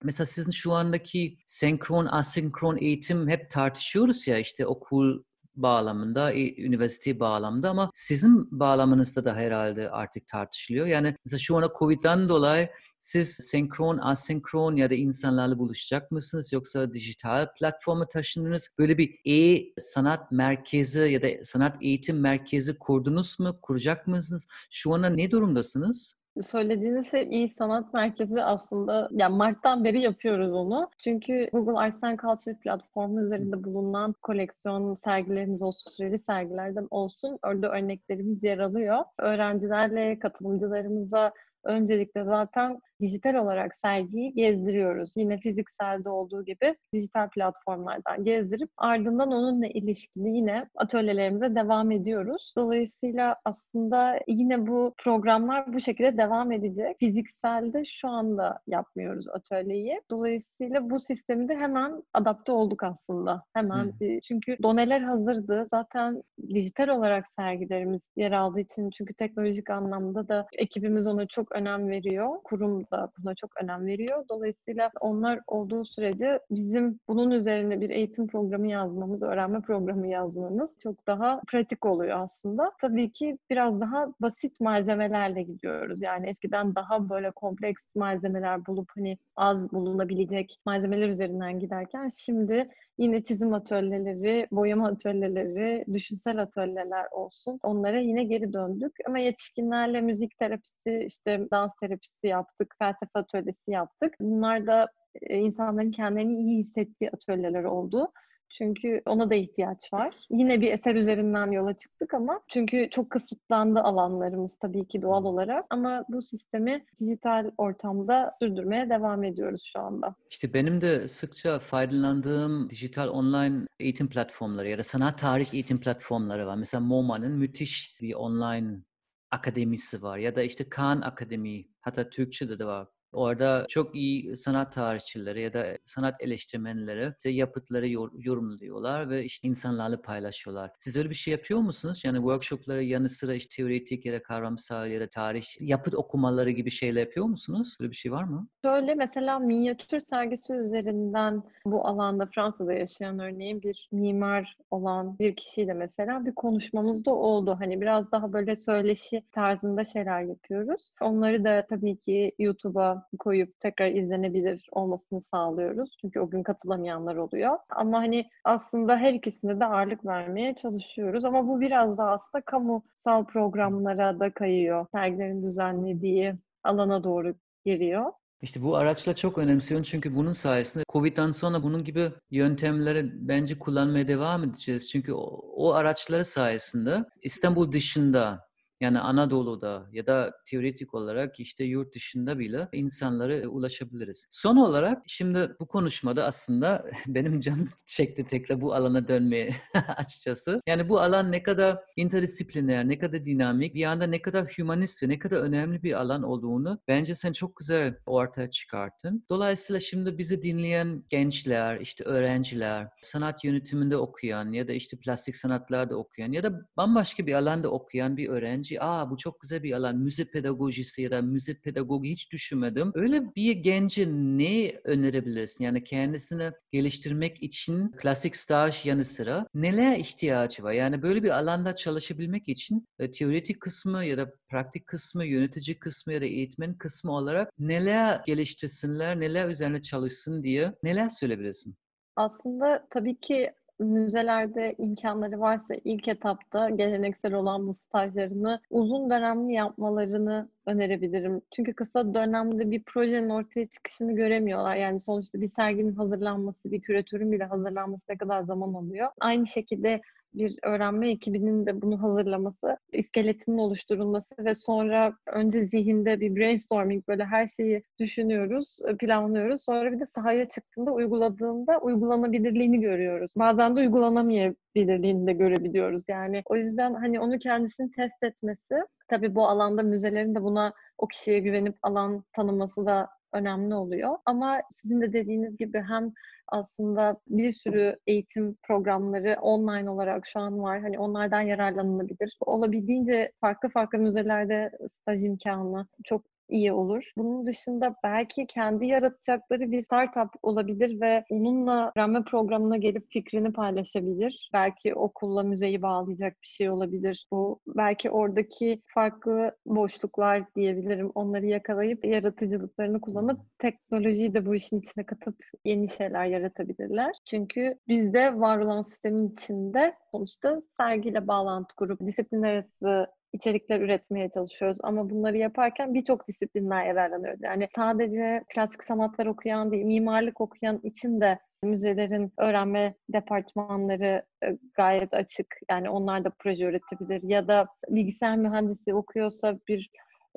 [0.04, 5.24] mesela sizin şu andaki senkron, asenkron eğitim hep tartışıyoruz ya işte okul
[5.62, 10.88] bağlamında, üniversite bağlamında ama sizin bağlamınızda da herhalde artık tartışılıyor.
[10.88, 12.70] Yani mesela şu anda Covid'den dolayı
[13.00, 18.70] siz senkron, asenkron ya da insanlarla buluşacak mısınız yoksa dijital platforma taşındınız?
[18.80, 23.56] Böyle bir e-sanat merkezi ya da sanat eğitim merkezi kurdunuz mu?
[23.62, 24.48] Kuracak mısınız?
[24.70, 26.19] Şu anda ne durumdasınız?
[26.42, 30.90] Söylediğiniz şey iyi sanat merkezi aslında yani Mart'tan beri yapıyoruz onu.
[30.98, 37.72] Çünkü Google Arts and Culture platformu üzerinde bulunan koleksiyon sergilerimiz olsun, süreli sergilerden olsun orada
[37.72, 38.98] örneklerimiz yer alıyor.
[39.18, 41.32] Öğrencilerle, katılımcılarımıza
[41.64, 45.14] öncelikle zaten dijital olarak sergiyi gezdiriyoruz.
[45.16, 52.54] Yine fizikselde olduğu gibi dijital platformlardan gezdirip ardından onunla ilişkili yine atölyelerimize devam ediyoruz.
[52.58, 56.96] Dolayısıyla aslında yine bu programlar bu şekilde devam edecek.
[57.00, 60.02] Fizikselde şu anda yapmıyoruz atölyeyi.
[60.12, 63.44] Dolayısıyla bu sistemi de hemen adapte olduk aslında.
[63.54, 64.20] Hemen hmm.
[64.20, 65.68] çünkü doneler hazırdı.
[65.74, 71.88] Zaten dijital olarak sergilerimiz yer aldığı için çünkü teknolojik anlamda da ekibimiz ona çok önem
[71.88, 72.28] veriyor.
[72.44, 74.26] Kurum da buna çok önem veriyor.
[74.30, 81.08] Dolayısıyla onlar olduğu sürece bizim bunun üzerine bir eğitim programı yazmamız, öğrenme programı yazmamız çok
[81.08, 82.72] daha pratik oluyor aslında.
[82.82, 86.02] Tabii ki biraz daha basit malzemelerle gidiyoruz.
[86.02, 92.70] Yani eskiden daha böyle kompleks malzemeler bulup hani az bulunabilecek malzemeler üzerinden giderken şimdi
[93.00, 97.60] Yine çizim atölyeleri, boyama atölyeleri, düşünsel atölyeler olsun.
[97.64, 98.92] Onlara yine geri döndük.
[99.08, 104.14] Ama yetişkinlerle müzik terapisi, işte dans terapisi yaptık, felsefe atölyesi yaptık.
[104.20, 104.88] Bunlar da
[105.22, 108.12] e, insanların kendilerini iyi hissettiği atölyeler oldu.
[108.50, 110.16] Çünkü ona da ihtiyaç var.
[110.30, 115.66] Yine bir eser üzerinden yola çıktık ama çünkü çok kısıtlandı alanlarımız tabii ki doğal olarak
[115.70, 120.16] ama bu sistemi dijital ortamda sürdürmeye devam ediyoruz şu anda.
[120.32, 126.48] İşte benim de sıkça faydalandığım dijital online eğitim platformları ya da sanat tarih eğitim platformları
[126.48, 126.56] var.
[126.56, 128.84] Mesela MoMA'nın müthiş bir online
[129.32, 134.74] akademisi var ya da işte Khan Akademi hatta Türkçe'de de var Orada çok iyi sanat
[134.74, 140.72] tarihçileri ya da sanat eleştirmenleri işte yapıtları yorumluyorlar ve işte insanlarla paylaşıyorlar.
[140.78, 142.02] Siz öyle bir şey yapıyor musunuz?
[142.06, 146.72] Yani workshopları yanı sıra işte teoretik ya da kavramsal ya da tarih yapıt okumaları gibi
[146.72, 147.78] şeyler yapıyor musunuz?
[147.80, 148.48] Öyle bir şey var mı?
[148.66, 155.74] Şöyle mesela minyatür sergisi üzerinden bu alanda Fransa'da yaşayan örneğin bir mimar olan bir kişiyle
[155.74, 157.56] mesela bir konuşmamız da oldu.
[157.60, 160.92] Hani biraz daha böyle söyleşi tarzında şeyler yapıyoruz.
[161.02, 165.98] Onları da tabii ki YouTube'a koyup tekrar izlenebilir olmasını sağlıyoruz.
[166.02, 167.58] Çünkü o gün katılamayanlar oluyor.
[167.70, 171.26] Ama hani aslında her ikisinde de ağırlık vermeye çalışıyoruz.
[171.26, 174.86] Ama bu biraz da aslında kamusal programlara da kayıyor.
[174.92, 177.36] Sergilerin düzenlediği alana doğru
[177.66, 178.12] giriyor.
[178.42, 184.08] İşte bu araçla çok önemsiyorum çünkü bunun sayesinde Covid'den sonra bunun gibi yöntemleri bence kullanmaya
[184.08, 184.90] devam edeceğiz.
[184.90, 188.49] Çünkü o, o araçları sayesinde İstanbul dışında
[188.82, 194.28] yani Anadolu'da ya da teoretik olarak işte yurt dışında bile insanlara e, ulaşabiliriz.
[194.32, 199.56] Son olarak şimdi bu konuşmada aslında benim canım çekti tekrar bu alana dönmeye
[199.98, 200.62] açıkçası.
[200.68, 205.10] Yani bu alan ne kadar interdisipliner, ne kadar dinamik, bir anda ne kadar humanist ve
[205.10, 209.26] ne kadar önemli bir alan olduğunu bence sen çok güzel ortaya çıkarttın.
[209.30, 215.96] Dolayısıyla şimdi bizi dinleyen gençler, işte öğrenciler, sanat yönetiminde okuyan ya da işte plastik sanatlarda
[215.96, 219.74] okuyan ya da bambaşka bir alanda okuyan bir öğrenci öğrenci aa bu çok güzel bir
[219.74, 222.92] alan müzik pedagojisi ya da müzik pedagogi hiç düşünmedim.
[222.96, 225.64] Öyle bir gence ne önerebilirsin?
[225.64, 230.74] Yani kendisini geliştirmek için klasik staj yanı sıra neler ihtiyacı var?
[230.74, 236.14] Yani böyle bir alanda çalışabilmek için e, teoretik kısmı ya da praktik kısmı, yönetici kısmı
[236.14, 241.76] ya da eğitmen kısmı olarak neler geliştirsinler, neler üzerine çalışsın diye neler söyleyebilirsin?
[242.16, 250.50] Aslında tabii ki müzelerde imkanları varsa ilk etapta geleneksel olan bu stajlarını uzun dönemli yapmalarını
[250.66, 251.42] önerebilirim.
[251.56, 254.76] Çünkü kısa dönemde bir projenin ortaya çıkışını göremiyorlar.
[254.76, 259.08] Yani sonuçta bir serginin hazırlanması, bir küratörün bile hazırlanması ne kadar zaman alıyor.
[259.20, 260.02] Aynı şekilde
[260.34, 267.26] bir öğrenme ekibinin de bunu hazırlaması, iskeletinin oluşturulması ve sonra önce zihinde bir brainstorming böyle
[267.26, 269.62] her şeyi düşünüyoruz, planlıyoruz.
[269.64, 273.34] Sonra bir de sahaya çıktığında uyguladığında uygulanabilirliğini görüyoruz.
[273.38, 276.04] Bazen de uygulanamayabilirliğini de görebiliyoruz.
[276.08, 278.76] Yani o yüzden hani onu kendisini test etmesi,
[279.08, 284.18] tabii bu alanda müzelerin de buna o kişiye güvenip alan tanıması da önemli oluyor.
[284.26, 286.14] Ama sizin de dediğiniz gibi hem
[286.48, 290.82] aslında bir sürü eğitim programları online olarak şu an var.
[290.82, 292.38] Hani onlardan yararlanılabilir.
[292.42, 297.12] Olabildiğince farklı farklı müzelerde staj imkanı çok iyi olur.
[297.18, 304.50] Bunun dışında belki kendi yaratacakları bir startup olabilir ve onunla öğrenme programına gelip fikrini paylaşabilir.
[304.54, 307.28] Belki okulla müzeyi bağlayacak bir şey olabilir.
[307.32, 311.12] Bu belki oradaki farklı boşluklar diyebilirim.
[311.16, 315.36] Onları yakalayıp yaratıcılıklarını kullanıp teknolojiyi de bu işin içine katıp
[315.66, 317.12] yeni şeyler yaratabilirler.
[317.30, 324.78] Çünkü bizde var olan sistemin içinde sonuçta sergiyle bağlantı kurup disiplin arası içerikler üretmeye çalışıyoruz.
[324.84, 327.40] Ama bunları yaparken birçok disiplinden yararlanıyoruz.
[327.44, 335.14] Yani sadece klasik sanatlar okuyan değil, mimarlık okuyan için de müzelerin öğrenme departmanları e, gayet
[335.14, 335.48] açık.
[335.70, 337.30] Yani onlar da proje üretebilir.
[337.30, 339.90] Ya da bilgisayar mühendisi okuyorsa bir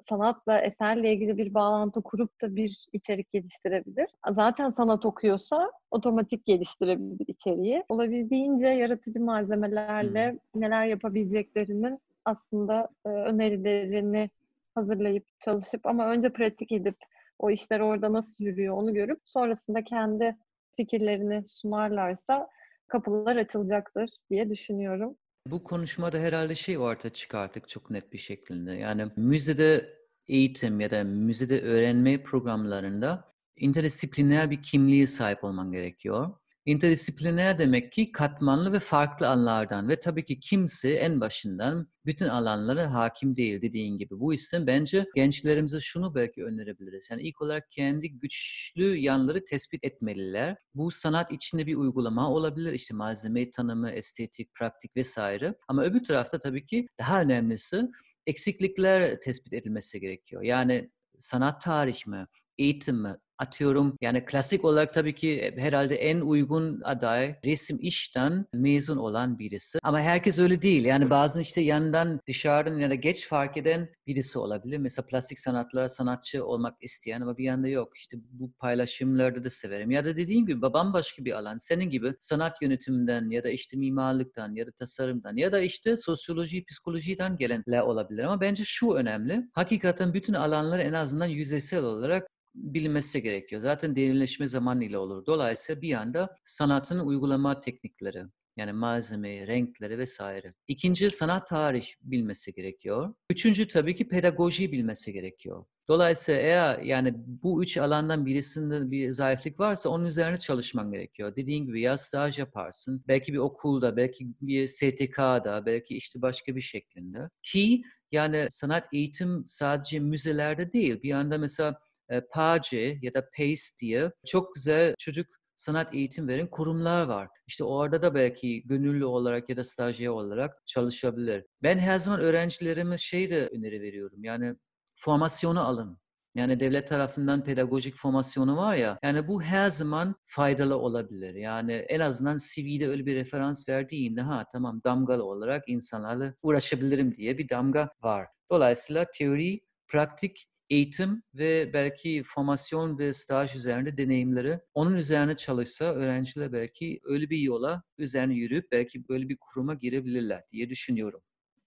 [0.09, 4.07] sanatla, eserle ilgili bir bağlantı kurup da bir içerik geliştirebilir.
[4.31, 7.85] Zaten sanat okuyorsa otomatik geliştirebilir içeriği.
[7.89, 10.63] Olabildiğince yaratıcı malzemelerle hmm.
[10.63, 14.31] neler yapabileceklerinin aslında e, önerilerini
[14.75, 16.97] hazırlayıp çalışıp ama önce pratik edip
[17.39, 20.37] o işler orada nasıl yürüyor onu görüp sonrasında kendi
[20.77, 22.49] fikirlerini sunarlarsa
[22.89, 25.17] kapılar açılacaktır diye düşünüyorum.
[25.47, 28.73] Bu konuşmada herhalde şey ortaya çıkarttık çok net bir şekilde.
[28.73, 36.31] Yani müzede eğitim ya da müzede öğrenme programlarında interdisipliner bir kimliğe sahip olman gerekiyor.
[36.67, 42.95] İnterdisipliner demek ki katmanlı ve farklı alanlardan ve tabii ki kimse en başından bütün alanlara
[42.95, 44.21] hakim değil dediğin gibi.
[44.21, 47.09] Bu yüzden bence gençlerimize şunu belki önerebiliriz.
[47.11, 50.57] Yani ilk olarak kendi güçlü yanları tespit etmeliler.
[50.75, 52.73] Bu sanat içinde bir uygulama olabilir.
[52.73, 55.55] İşte malzeme tanımı, estetik, praktik vesaire.
[55.69, 57.83] Ama öbür tarafta tabii ki daha önemlisi
[58.27, 60.43] eksiklikler tespit edilmesi gerekiyor.
[60.43, 62.27] Yani sanat tarih mi,
[62.59, 68.47] eğitim mi, atıyorum yani klasik olarak tabii ki e, herhalde en uygun aday resim işten
[68.55, 69.79] mezun olan birisi.
[69.83, 70.85] Ama herkes öyle değil.
[70.85, 74.79] Yani bazen işte yandan dışarıdan ya da geç fark eden birisi olabilir.
[74.79, 77.97] Mesela plastik sanatlara sanatçı olmak isteyen ama bir yanda yok.
[77.97, 79.91] İşte bu paylaşımlarda da severim.
[79.91, 81.57] Ya da dediğim gibi babam başka bir alan.
[81.57, 86.65] Senin gibi sanat yönetiminden ya da işte mimarlıktan ya da tasarımdan ya da işte sosyoloji,
[86.65, 88.25] psikolojiden gelenler olabilir.
[88.25, 89.43] Ama bence şu önemli.
[89.53, 93.63] Hakikaten bütün alanları en azından yüzeysel olarak bilinmesi gerekiyor.
[93.63, 95.27] Zaten derinleşme zamanıyla olur.
[95.27, 98.23] Dolayısıyla bir anda sanatın uygulama teknikleri,
[98.57, 100.55] yani malzemeyi, renkleri vesaire.
[100.69, 103.15] İkinci sanat tarih bilmesi gerekiyor.
[103.31, 105.65] Üçüncü tabii ki pedagoji bilmesi gerekiyor.
[105.89, 111.37] Dolayısıyla eğer yani bu üç alandan birisinde bir zayıflık varsa onun üzerine çalışman gerekiyor.
[111.37, 116.61] Dediğin gibi ya staj yaparsın, belki bir okulda, belki bir STK'da, belki işte başka bir
[116.61, 117.29] şeklinde.
[117.43, 121.03] Ki yani sanat eğitim sadece müzelerde değil.
[121.03, 121.81] Bir anda mesela
[122.21, 127.29] PACE ya da PACE diye çok güzel çocuk sanat eğitim veren kurumlar var.
[127.47, 131.45] İşte orada da belki gönüllü olarak ya da stajyer olarak çalışabilir.
[131.63, 134.25] Ben her zaman öğrencilerime şey de öneri veriyorum.
[134.25, 134.57] Yani
[134.97, 135.99] formasyonu alın.
[136.35, 141.35] Yani devlet tarafından pedagojik formasyonu var ya, yani bu her zaman faydalı olabilir.
[141.35, 147.39] Yani en azından CV'de öyle bir referans verdiğinde ha tamam damgalı olarak insanlarla uğraşabilirim diye
[147.39, 148.29] bir damga var.
[148.51, 156.53] Dolayısıyla teori, praktik eğitim ve belki formasyon ve staj üzerinde deneyimleri onun üzerine çalışsa öğrenciler
[156.53, 161.21] belki öyle bir yola üzerine yürüyüp belki böyle bir kuruma girebilirler diye düşünüyorum.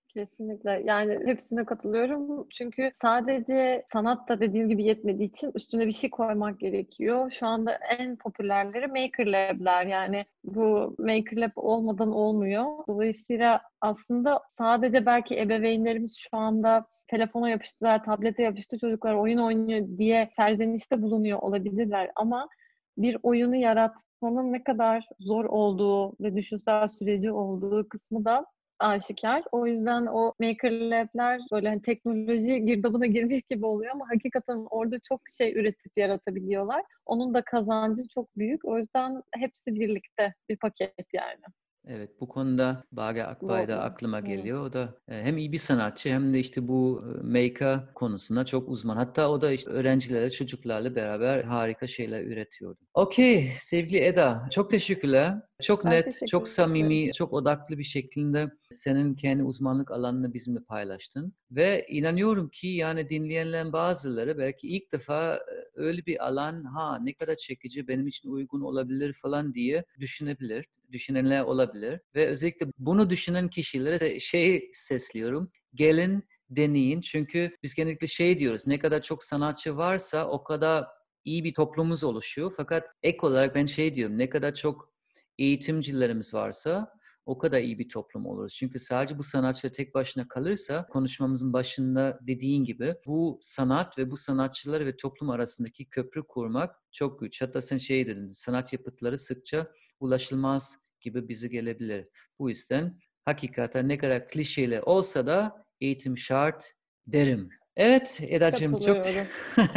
[0.07, 0.81] Kesinlikle.
[0.85, 2.47] Yani hepsine katılıyorum.
[2.49, 7.31] Çünkü sadece sanat da dediğim gibi yetmediği için üstüne bir şey koymak gerekiyor.
[7.31, 9.85] Şu anda en popülerleri Maker Lab'ler.
[9.85, 12.65] Yani bu Maker Lab olmadan olmuyor.
[12.87, 20.29] Dolayısıyla aslında sadece belki ebeveynlerimiz şu anda telefona yapıştılar, tablete yapıştı çocuklar oyun oynuyor diye
[20.35, 22.49] serzenişte bulunuyor olabilirler ama
[22.97, 28.45] bir oyunu yaratmanın ne kadar zor olduğu ve düşünsel süreci olduğu kısmı da
[28.79, 29.43] aşikar.
[29.51, 34.99] O yüzden o maker lab'ler böyle hani teknoloji girdabına girmiş gibi oluyor ama hakikaten orada
[35.09, 36.83] çok şey üretip yaratabiliyorlar.
[37.05, 38.65] Onun da kazancı çok büyük.
[38.65, 41.41] O yüzden hepsi birlikte bir paket yani.
[41.87, 44.65] Evet, bu konuda Bage Akbay da aklıma geliyor.
[44.65, 48.69] O da e, hem iyi bir sanatçı hem de işte bu e, make konusunda çok
[48.69, 48.95] uzman.
[48.95, 52.79] Hatta o da işte öğrencilerle, çocuklarla beraber harika şeyler üretiyordu.
[52.93, 55.41] Okey, sevgili Eda, çok teşekkürler.
[55.61, 61.33] Çok ben net, çok samimi, çok odaklı bir şekilde senin kendi uzmanlık alanını bizimle paylaştın.
[61.51, 65.39] Ve inanıyorum ki yani dinleyenlerin bazıları belki ilk defa e,
[65.75, 70.65] öyle bir alan, ha ne kadar çekici, benim için uygun olabilir falan diye düşünebilir
[70.95, 71.99] düşünenler olabilir.
[72.15, 75.51] Ve özellikle bunu düşünen kişilere şey sesliyorum.
[75.73, 77.01] Gelin deneyin.
[77.01, 78.67] Çünkü biz genellikle şey diyoruz.
[78.67, 80.85] Ne kadar çok sanatçı varsa o kadar
[81.25, 82.53] iyi bir toplumumuz oluşuyor.
[82.57, 84.17] Fakat ek olarak ben şey diyorum.
[84.17, 84.89] Ne kadar çok
[85.37, 88.53] eğitimcilerimiz varsa o kadar iyi bir toplum oluruz.
[88.53, 94.17] Çünkü sadece bu sanatçı tek başına kalırsa konuşmamızın başında dediğin gibi bu sanat ve bu
[94.17, 97.41] sanatçılar ve toplum arasındaki köprü kurmak çok güç.
[97.41, 102.07] Hatta sen şey dedin sanat yapıtları sıkça ulaşılmaz gibi bizi gelebilir.
[102.39, 106.71] Bu yüzden hakikaten ne kadar klişeli olsa da eğitim şart
[107.07, 107.49] derim.
[107.77, 109.05] Evet Eda'cığım çok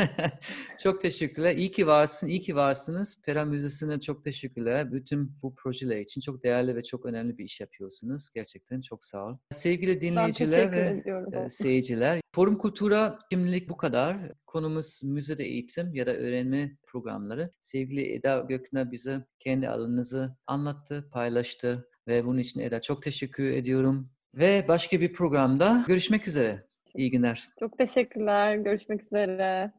[0.82, 1.56] çok teşekkürler.
[1.56, 3.22] İyi ki varsın, iyi ki varsınız.
[3.26, 4.92] Pera Müzesi'ne çok teşekkürler.
[4.92, 8.28] Bütün bu projeler için çok değerli ve çok önemli bir iş yapıyorsunuz.
[8.34, 9.36] Gerçekten çok sağ ol.
[9.50, 12.20] Sevgili dinleyiciler ve e, seyirciler.
[12.34, 14.32] Forum Kultura şimdilik bu kadar.
[14.46, 17.52] Konumuz müzede eğitim ya da öğrenme programları.
[17.60, 24.10] Sevgili Eda Gökna bize kendi alanınızı anlattı, paylaştı ve bunun için Eda çok teşekkür ediyorum.
[24.34, 26.67] Ve başka bir programda görüşmek üzere.
[26.94, 27.48] İyi günler.
[27.58, 28.54] Çok teşekkürler.
[28.56, 29.72] Görüşmek üzere.